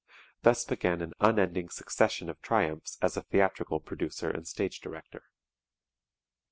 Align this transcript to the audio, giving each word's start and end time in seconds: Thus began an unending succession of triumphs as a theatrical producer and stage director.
Thus 0.41 0.65
began 0.65 1.01
an 1.03 1.13
unending 1.19 1.69
succession 1.69 2.27
of 2.31 2.41
triumphs 2.41 2.97
as 3.03 3.17
a 3.17 3.21
theatrical 3.21 3.79
producer 3.79 4.31
and 4.31 4.47
stage 4.47 4.79
director. 4.79 5.25